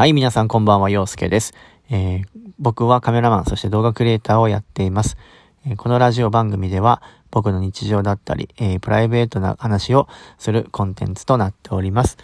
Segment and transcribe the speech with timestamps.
[0.00, 1.52] はい、皆さんこんばんは、陽介です、
[1.90, 2.24] えー、
[2.58, 5.18] 僕はカメラマン、そして動画クリエイターをやっています。
[5.66, 10.08] えー、このラジオ番組では、僕の日常だったり、えー、プライベートな話を
[10.38, 12.16] するコンテンツとなっております。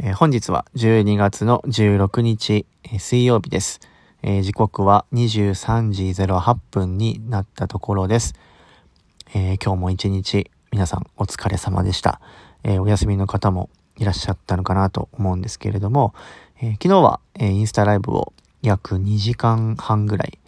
[0.00, 3.78] え本日は12月の16日、え水曜日です、
[4.24, 8.34] え時刻は23時08分になったところです。
[9.34, 12.20] え今日も一日皆さんお疲れ様でした。
[12.64, 16.14] えお休みの方もいらっしゃったのかなと思うんですけれども、
[16.62, 20.38] えー、昨日は、えー、インスタライブを約2時間半ぐらい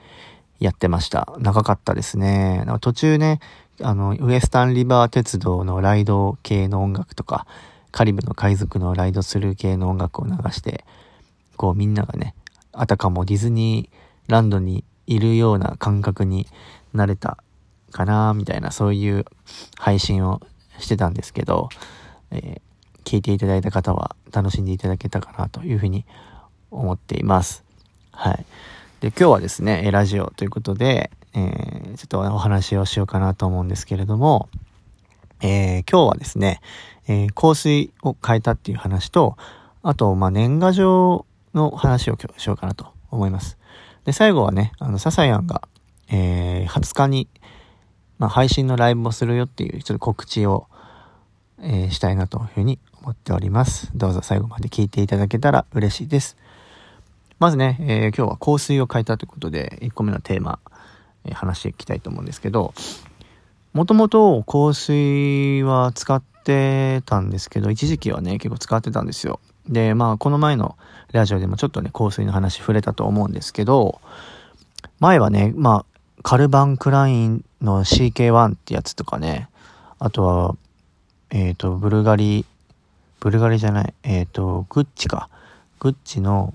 [0.61, 1.35] やってました。
[1.41, 2.65] 長かったですね。
[2.81, 3.41] 途中ね、
[3.83, 7.49] あの、ウエスタンリバー鉄道のライド系の音楽とか、
[7.91, 10.85] カリブの海賊のライドスルー系の音楽を流して、
[11.57, 12.37] こうみんながね、
[12.71, 16.47] あたかもディズニーランドにいるような感覚に
[16.93, 17.39] なれた
[17.91, 19.25] かな、みたいな、そういう
[19.77, 20.41] 配信を
[20.79, 21.71] してたんですけど、
[22.31, 22.74] えー
[23.05, 26.05] 聞いていただいた方は楽しんでいただけたかなというふうに
[26.71, 27.65] 思っています。
[28.11, 28.45] はい。
[29.01, 34.49] で、今日はですね、ラジオということで、えー、ちょっとお話をしようかなと思うんですけれども、
[35.43, 36.61] えー、今日はですね、
[37.07, 39.37] えー、香水を変えたっていう話と、
[39.83, 43.59] あと、まあ、年賀状の話を今日しようかなと思います。
[44.05, 45.69] で、最後はね、あの、ササヤンが、
[46.09, 47.29] えー、20日に、
[48.19, 50.69] まあ、配信のライブをするよっていう、ちょっと告知を、
[51.61, 53.91] えー、したいなというふうに思っております。
[53.95, 56.37] どうぞ最後まで聞いていただけたら嬉しいです。
[57.39, 60.59] まずね、えー、今日は香水を変えたということで、1個目のテーマ、
[61.25, 62.75] えー、話していきたいと思うんですけど、
[63.73, 69.41] もともと香水は使ってたんですけど、一時期はね、結構使ってたんですよ。
[69.69, 70.77] で、まあ、この前の
[71.13, 74.01] ラジオでもちょっとね、香水の話触れたと思うんですけど、
[75.01, 79.49] 前はね、まあ、カルバン・クラインの CK1 ってやつとかね、
[79.99, 80.57] あとは、
[81.31, 82.45] えっ、ー、と、ブルガリ
[83.25, 85.31] ブルガリじゃない、えっ、ー、と、グッチか。
[85.81, 86.53] グッチの、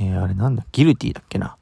[0.00, 1.56] えー、あれなんだ、ギルティだっけな。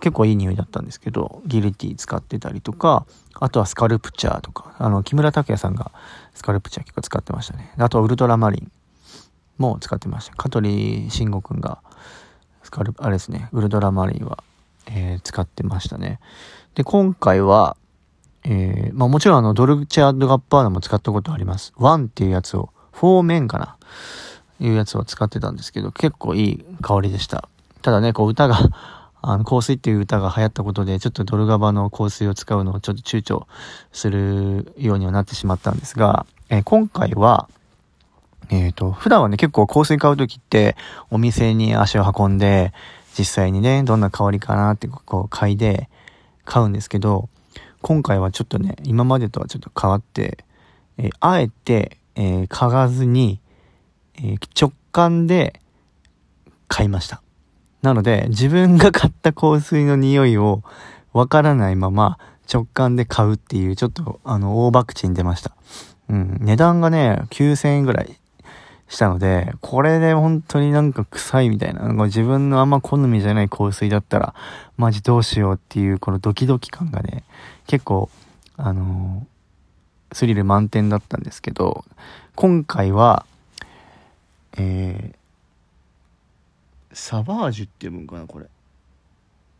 [0.00, 3.04] 結構いい匂いだったんですけど、ギルティ使ってたりとか、
[3.34, 5.92] あとはスカルプチャーとか、あの、木村拓哉さんが
[6.34, 7.70] スカルプチャー結構使ってましたね。
[7.76, 8.72] あとウルトラマリン
[9.58, 10.34] も使ってました。
[10.34, 11.82] 香取慎吾くんが、
[12.62, 14.42] スカル、あれですね、ウルトラマリンは、
[14.86, 16.18] えー、使ってましたね。
[16.74, 17.76] で、今回は、
[18.44, 21.72] えー、まあもちろんあの、ドルチェアドガッパーナも使ったことあります。
[21.76, 23.76] ワンっていうやつを、フォーメンかな？
[24.60, 27.48] いうやつを使ってたんですけど、結構いい香りでした。
[27.82, 28.58] ただね、こう歌が
[29.22, 33.44] あの、香水っていう歌が流行ったことで、ちょっとドルガバの香水を使うのをちょっと躊躇
[33.92, 37.48] するようにはなってしまったんですが、えー、今回は、
[38.50, 40.76] えっ、ー、と、普段はね、結構香水買うときって、
[41.10, 42.72] お店に足を運んで、
[43.16, 45.88] 実際にね、どんな香りかなってこう嗅いで
[46.44, 47.28] 買うんですけど、
[47.82, 50.44] 今回はちょっとね、今までとはちょっと変わって、
[50.98, 53.40] えー、あえて、えー、嗅がずに、
[54.16, 55.60] えー、直感で
[56.68, 57.22] 買いました。
[57.82, 60.62] なので、自分が買った香水の匂いを
[61.12, 62.18] わからないまま
[62.52, 65.52] 直感で買うっていう、ちょっとあの、大博打に出ました。
[66.08, 68.18] うん、値段がね、9000円ぐらい
[68.88, 74.34] したので、これで本当になんか臭いみたいな、なんか自分のあんま好みじゃない香水だったら、
[74.76, 77.24] マジどうしようっていうこのドキドキ感がね、
[77.66, 78.10] 結構、
[78.56, 81.84] あのー、スリル満点だったんですけど、
[82.34, 83.26] 今回は、
[84.56, 88.46] えー、サバージュって読むんかな、これ。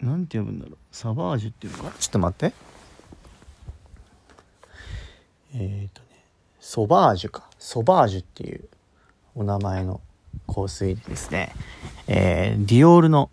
[0.00, 0.76] なんて読むんだろう。
[0.90, 2.52] サバージュっていうのかちょっと待って。
[5.54, 6.08] えっ、ー、とね、
[6.60, 7.48] ソバージュか。
[7.58, 8.64] ソバージュっていう
[9.34, 10.00] お名前の
[10.52, 11.52] 香水でですね、
[12.08, 13.30] えー、ディオールの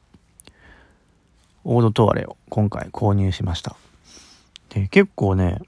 [1.63, 3.75] オードトワレを今回購入しました。
[4.69, 5.59] で、結構ね、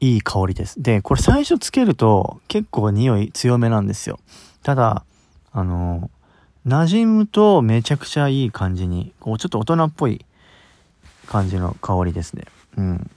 [0.00, 0.82] いい香りです。
[0.82, 4.18] で、これ最初つけると結構匂い強めなんですよ。
[4.62, 5.04] ただ、
[5.52, 6.10] あの、
[6.66, 10.24] 馴染むとめちゃくちゃいい感じに、こうちょっと大人っぽい
[11.26, 12.44] 感じの香りですね。
[12.76, 13.10] うん。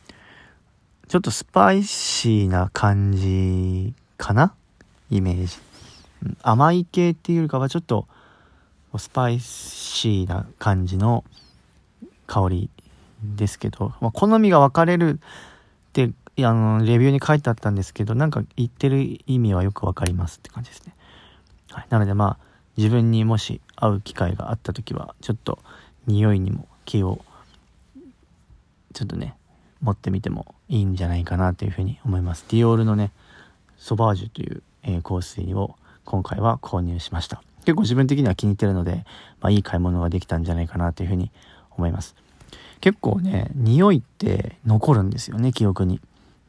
[1.08, 4.54] ちょっとスパイシーな感じかな？
[5.12, 5.58] イメージ。
[6.42, 8.08] 甘い系っていうよりかはちょっと
[8.98, 11.24] スパイシーな感じの
[12.26, 12.70] 香り
[13.36, 20.94] ですけど、まあ、好みが分かれるってあのレビューに書いてあったんですけどなんか言ってる意味はよく分かりますって感じですね、
[21.72, 22.46] はい、なのでまあ
[22.78, 25.60] 自分にもし会う機会があった時はちょっと
[26.08, 27.24] 匂いにも気を
[28.94, 29.36] ちょっとね
[29.82, 33.12] 持ってみてもいいんじゃないかなというふうに思いますディオールのね
[33.78, 35.76] ソバージュという、えー、香水を
[36.06, 37.42] 今回は購入しました。
[37.66, 39.06] 結構自分的には気に入ってるので、
[39.42, 41.32] まあ、いい買い物ができたんじゃないかなというふうに
[41.72, 42.16] 思います。
[42.82, 46.00] 結構ね、匂いって残るんですよね、記憶に。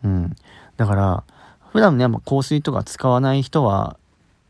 [0.05, 0.37] うん。
[0.76, 1.25] だから、
[1.73, 3.96] 普段ね、香水とか使わない人は、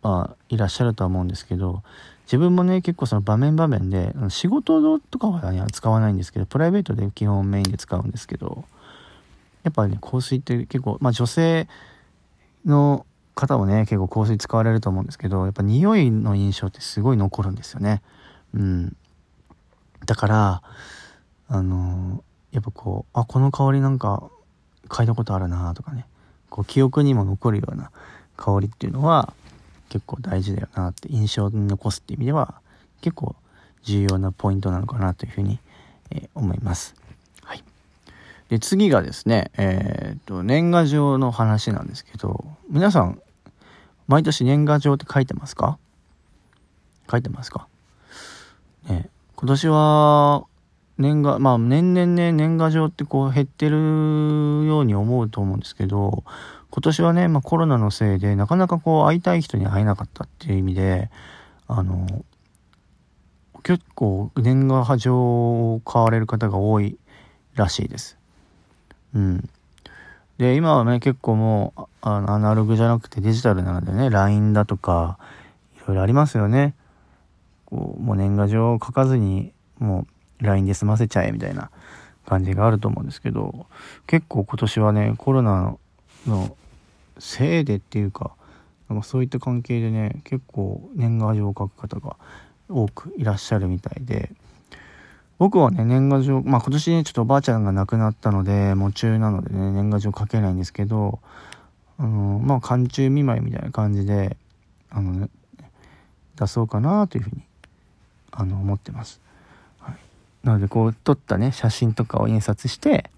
[0.07, 1.83] はいらっしゃるとは思うんですけど
[2.27, 8.65] 自分もね結構その場面場面で仕事とかは、ね、使わないんですけどプライベートで基本メインで使うんですけど
[9.65, 11.67] やっぱね香水って結構まあ女性
[12.65, 18.03] の方もね結構香水使われると思うんですけどやっぱ匂いの印象ってすごい残るんですよね
[18.55, 18.97] うん
[20.05, 20.63] だから
[21.49, 22.23] あの
[22.53, 24.31] やっぱこうあこの香りなんか
[24.89, 26.07] 嗅いだことあるなとかね
[26.51, 27.91] こう記憶にも残るような
[28.37, 29.33] 香りっていうのは
[29.89, 32.61] 結構大事だよなって印象に残すっていう意味では
[33.01, 33.37] 結構
[33.83, 35.61] 重要なポイントなのかなというふうに、
[36.11, 36.97] えー、思います。
[37.45, 37.63] はい。
[38.49, 43.23] で、次がですね、えー、と、年賀状の話なんですけど、皆さん、
[44.09, 45.79] 毎年年賀状って書いてますか？
[47.09, 47.69] 書いてますか？
[48.89, 50.45] ね今年は、
[50.99, 53.77] 年賀、まあ年々ね、年賀状ってこう減ってる
[54.67, 56.25] ように思うと思うんですけど、
[56.71, 61.11] 今年はね、まあ、コロナのせいで、なかなかこう、会いたい人に会えなかったっていう意味で、
[61.69, 62.07] あの、
[63.63, 65.17] 結構、年賀状
[65.75, 66.99] を買われる方が多い
[67.55, 68.19] らしいです。
[69.15, 69.49] うん。
[70.39, 75.19] で、今はね、結構もう、あのアナログじゃなくてデジタルなのでね、LINE だとか、
[75.77, 76.75] いろいろありますよね。
[77.65, 80.07] こう、もう年賀状を書かずに、もう
[80.41, 81.71] LINE で済ませちゃえみたいな
[82.27, 83.67] 感じがあると思うんですけど、
[84.07, 85.77] 結構今年はね、コロナ
[86.27, 86.57] の
[87.19, 88.33] せいでっていうか
[88.89, 92.17] なんかそういった関係でね結構年賀状を書く方が
[92.69, 94.31] 多くいらっしゃるみたいで
[95.39, 101.21] 僕はね年賀状まあ今年ねちょっとおばあちゃんが亡くなったので夢中なのでね年賀状書けないんですけど
[101.99, 104.37] あのまあ寒中見舞いみたいな感じで
[104.91, 105.29] あの、ね、
[106.39, 107.43] 出そうかなというふうに
[108.31, 109.21] あの思ってます。
[110.47, 113.11] なのでこう撮ったね写真とかを印刷して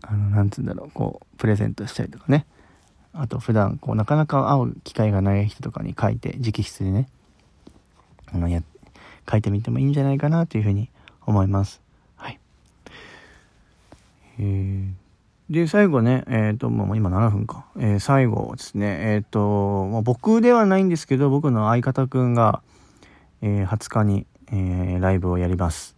[0.00, 2.46] あのなんつうんだろうこうプレゼントしたりとかね
[3.12, 7.08] あと普段こうなかなか会う機会がない人とかに書いて直筆でね
[8.32, 8.62] あのや
[9.30, 10.88] 書いてみてもいいんじゃないかなというふうに
[11.26, 11.80] 思います。
[12.16, 12.38] はい。
[14.38, 14.92] えー、
[15.50, 17.64] で、最後ね、えっ、ー、と、もう今7分か。
[17.78, 22.60] えー、最後ですね、えっ、ー、と、まあ、僕ではないんですけど、僕の相方くんが、
[23.40, 25.96] えー、20日に、えー、ライブをやります。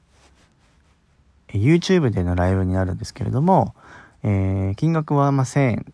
[1.49, 3.75] YouTube でのライブになるんですけれども、
[4.23, 5.93] えー、金額はま1000円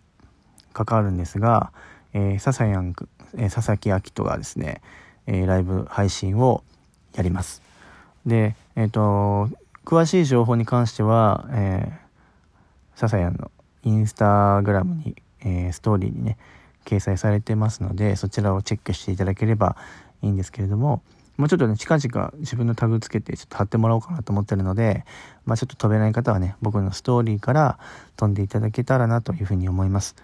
[0.72, 1.72] かかるんですが、
[2.14, 2.94] えー、ササヤン、
[3.36, 4.80] えー、佐々木明人がですね、
[5.26, 6.62] えー、ライブ配信を
[7.14, 7.62] やります。
[8.26, 9.48] で、えっ、ー、と、
[9.84, 13.50] 詳しい情報に関しては、えー、ササヤンの
[13.84, 16.38] インスタグラムに、えー、ストーリーにね、
[16.84, 19.76] 掲載されてますので、そちらをチェックしていただければ
[20.22, 21.02] いいんですけれども、
[21.42, 25.04] もうちょっとね、近々自分のタグつけてちょっと貼ってもらおうかなと思ってるので、
[25.44, 27.80] まあちょっと飛べない方はね、僕のストーリーから
[28.16, 30.14] 飛んでいただけたらなというふうに思います。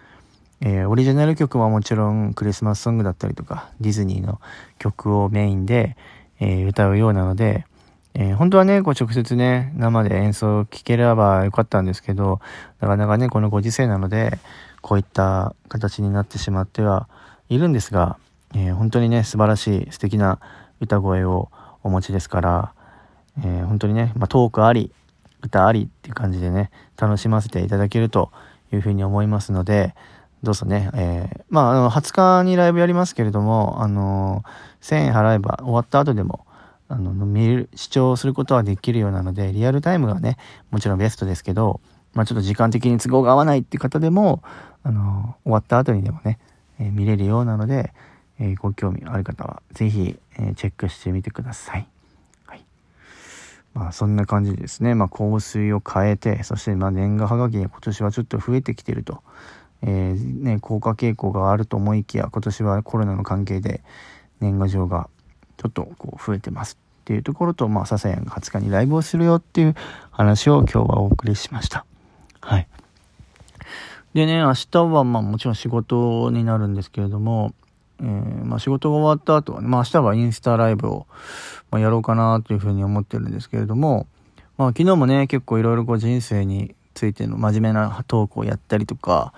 [0.60, 4.40] えー、オリジナル曲はもちろんクリスマスソングだったりとか、ディズニーの
[4.78, 5.96] 曲をメインで、
[6.38, 7.66] えー、歌うようなので、
[8.14, 12.38] えー、本当はね、こう直接ね、生で演奏聴ければよかったんですけど、
[12.78, 14.38] なかなかね、このご時世なので、
[14.82, 17.08] こういった形になってしまっては
[17.48, 18.18] いるんですが、
[18.54, 20.40] え本当にね、素晴らしい素敵な
[20.80, 21.50] 歌声を
[21.82, 22.72] お持ちですから、
[23.44, 24.90] え本当にね、まあ、トークあり、
[25.42, 28.30] 歌ありっていう感じでね、楽しませていただけると
[28.72, 29.94] いうふうに思いますので、
[30.42, 34.42] どうぞね、えー、まあ、あの、20日にライブやりますけれども、あの
[34.82, 36.46] 1000円払えば終わった後でも、
[36.88, 40.36] あの、見る、視聴することはできるようなので、リアルタイムがね、
[40.70, 41.80] もちろんベストですけど、
[42.14, 44.42] まあ、ちょっと時間的に都合が合わないっていう方でも、
[44.84, 46.38] あの終わった後にでもね、
[46.78, 47.92] えー、見れるようなので、
[48.40, 51.86] えー、ご興味ある方は、ぜひ、えチェックしてみてください。
[52.46, 52.64] はい。
[53.74, 54.94] まあ、そんな感じですね。
[54.94, 59.22] まあ、香水を変えて、そして、ま、年賀はがき今年はちょっと増えてきてると。
[59.82, 63.82] えー、ね、効果傾向があると思いきや、今年はコロナの関係で
[64.40, 65.08] 年賀状が
[65.56, 69.74] ちょっとこう増えてますっていうところと、まあ、笹谷が20日にライブをするよっていう
[70.10, 71.84] 話を今日はお送りしました。
[72.40, 72.68] はい。
[74.14, 77.54] でね、明日はまあもちろん仕事になるんですけれども、
[78.00, 81.06] えー、まあ仕事が終わった後はね、まあ明日はインスタライブを、
[81.70, 84.06] まやろうかなというふうに思ってるんですけれども、
[84.56, 89.32] まあ昨日もね、結構いろいろこう人生についての真面目なトークをやったりとか、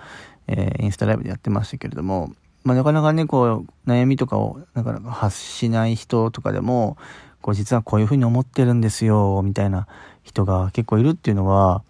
[0.47, 6.97] えー、インスタライブでやってましたけれども、まあ、なかなかね、こう、悩みとかをなかなか発しない人とかでも、
[7.41, 9.87] こう、実はこういうふうに思ってるんですよ、みたいな
[10.23, 11.83] 人が結構いるっていうのは、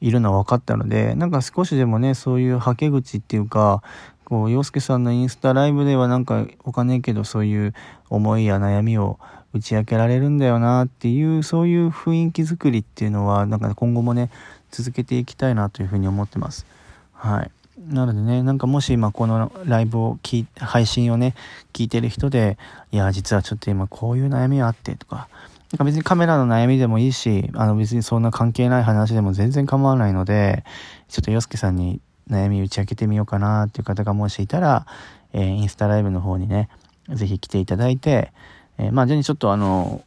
[0.00, 3.82] いるのは分かったので、なんか少しでもね、そういうはけ口っていうか、
[4.24, 7.74] こう、洋介さんのインスタライブではなんか、お金けどそういう
[8.10, 9.18] 思いや悩みを
[9.52, 14.30] 打ち明けられるんだよなっていう、そういう雰囲気作りっていうのは、なんか今後もね、
[14.70, 16.66] 続けていきたいなというふうに思ってます。
[17.12, 17.50] はい。
[17.88, 21.34] なのでね、なんかもし今このライブを聞、配信をね、
[21.72, 22.56] 聞いてる人で、
[22.92, 25.28] いや、実はちょっと今こういう悩みがあってとか、
[25.72, 30.64] なんか別にカメラの悩みでもいいし、あの別にそんな関係ない話でも全然構わないので、
[31.08, 32.00] ちょっと洋介さんに
[32.30, 34.86] 悩み打ち明けてみようかなっていう方がもしいたら、
[35.32, 36.68] えー、インスタライブの方にね、
[37.08, 38.32] ぜひ来ていただいて、
[38.78, 40.02] えー、まあ、じゃあちょっとあの、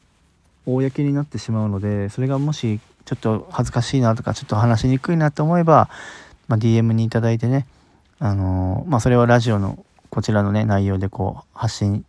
[0.65, 5.89] 公になってしまうので、それがもしちょっと恥ずかしいなとか、ちょっと話しにくいなと思えば、
[6.47, 7.65] まあ、DM にいただいてね、
[8.19, 12.05] あのー、まあ、それはラジオのこちらのね、内容でこう、発信、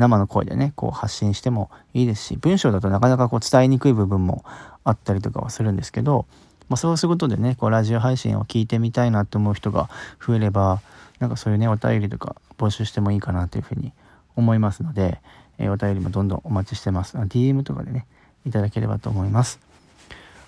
[0.00, 4.44] 生の声でね、こう発信してもいいですし、文章だとなかなかこう伝えにくい部分も
[4.82, 6.26] あったりとかはするんですけど、
[6.70, 9.90] まあ、そうすることでね、こうラジオ配信を聞いてみたいなと思う人が
[10.24, 10.80] 増えれば、
[11.18, 13.92] なんかそういうね、お便りとか募集してもいいかなというふうに
[14.36, 15.20] 思いますので、
[15.58, 17.16] えー、お便りもどんどんお待ちしてます。
[17.16, 18.06] DM とかでね、
[18.46, 19.60] いただければと思います。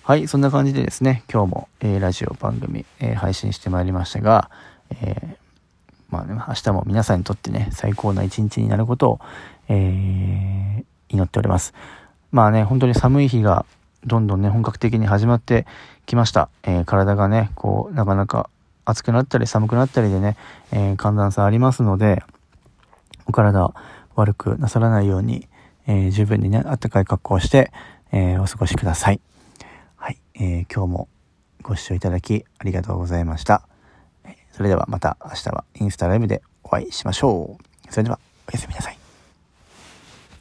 [0.03, 4.49] はい、そんな感じでですね、今日も、えー、ラジオ番組、えー、配信してまいりましたが、
[4.91, 5.35] えー、
[6.09, 9.19] まあね、明日も皆さんにとってね、最高な一日になることを、
[9.67, 10.63] えー
[11.13, 11.73] 祈っております。
[12.31, 13.65] まあね、本当に寒い日が
[14.05, 15.65] どんどんね、本格的に始まって
[16.05, 16.49] きました。
[16.63, 18.49] え体がね、こう、なかなか
[18.85, 20.35] 暑くなったり寒くなったりでね、
[20.71, 22.23] え寒暖差ありますので、
[23.25, 23.73] お体
[24.15, 25.47] 悪くなさらないように、
[25.87, 27.71] え十分にね、あったかい格好をして、
[28.11, 29.21] えお過ごしください。
[29.95, 31.07] はい、え、今日も
[31.61, 33.63] ご視聴いただきありがとうございました。
[34.51, 37.91] それではまた明日はインスタライブでお会いしましょう。
[37.91, 39.02] それではおやすみなさい。